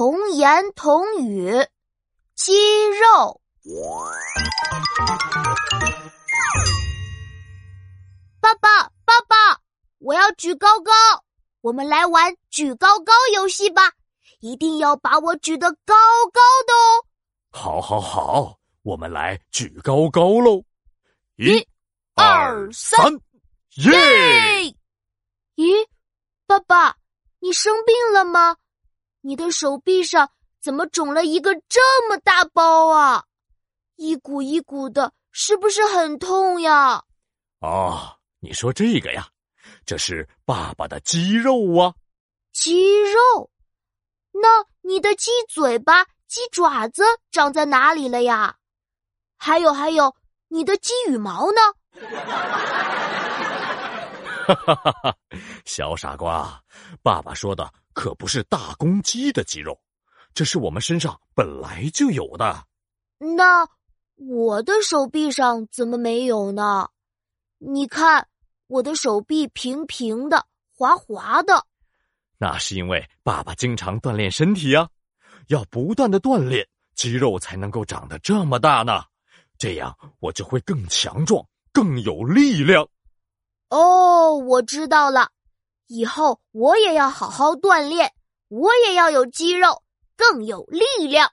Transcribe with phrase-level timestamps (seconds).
[0.00, 1.52] 童言童语，
[2.34, 2.54] 肌
[2.88, 3.38] 肉。
[8.40, 9.60] 爸爸，爸爸，
[9.98, 10.90] 我要举高高，
[11.60, 13.92] 我们来玩举高高游戏吧！
[14.40, 15.94] 一定要把我举得高
[16.32, 17.04] 高的哦。
[17.50, 20.64] 好，好，好，我们来举高高喽！
[21.36, 21.62] 一、
[22.14, 23.12] 二、三，
[23.84, 24.74] 耶！
[25.56, 25.86] 咦，
[26.46, 26.96] 爸爸，
[27.40, 28.56] 你生病了吗？
[29.22, 30.30] 你的手臂上
[30.60, 33.24] 怎么肿了一个这么大包啊？
[33.96, 37.04] 一股一股的，是不是很痛呀？
[37.60, 39.28] 哦，你说这个呀，
[39.84, 41.92] 这是爸爸的肌肉啊。
[42.52, 43.50] 肌肉？
[44.32, 44.48] 那
[44.80, 48.56] 你的鸡嘴巴、鸡爪子长在哪里了呀？
[49.36, 50.14] 还有还有，
[50.48, 51.60] 你的鸡羽毛呢？
[54.46, 55.16] 哈哈哈哈！
[55.66, 56.60] 小傻瓜，
[57.02, 59.78] 爸爸说的可不是大公鸡的肌肉，
[60.32, 62.64] 这是我们身上本来就有的。
[63.18, 63.68] 那
[64.16, 66.88] 我的手臂上怎么没有呢？
[67.58, 68.26] 你看，
[68.68, 71.66] 我的手臂平平的、滑滑的。
[72.38, 74.88] 那是因为爸爸经常锻炼身体呀，
[75.48, 79.02] 要不断的锻炼，肌肉才能够长得这么大呢。
[79.58, 82.88] 这样我就会更强壮、更有力量。
[83.68, 85.30] 哦，我知道了，
[85.90, 88.12] 以后我也要好好锻炼，
[88.46, 89.82] 我也要有肌肉，
[90.16, 91.32] 更有力量。